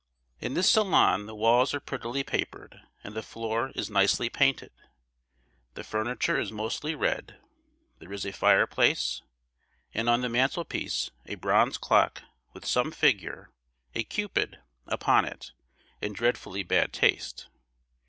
In 0.39 0.55
this 0.55 0.67
salon 0.67 1.27
the 1.27 1.35
walls 1.35 1.75
are 1.75 1.79
prettily 1.79 2.23
papered, 2.23 2.81
and 3.03 3.13
the 3.13 3.21
floor 3.21 3.71
is 3.75 3.87
nicely 3.87 4.29
painted; 4.29 4.71
the 5.75 5.83
furniture 5.83 6.39
is 6.39 6.51
mostly 6.51 6.95
red; 6.95 7.39
there 7.99 8.11
is 8.11 8.25
a 8.25 8.31
fireplace, 8.33 9.21
and 9.93 10.09
on 10.09 10.21
the 10.21 10.27
mantelpiece 10.29 11.11
a 11.27 11.35
bronze 11.35 11.77
clock 11.77 12.23
with 12.51 12.65
some 12.65 12.89
figure—a 12.91 14.03
Cupid—upon 14.05 15.25
it, 15.25 15.51
in 16.01 16.13
dreadfully 16.13 16.63
bad 16.63 16.93
taste. 16.93 17.47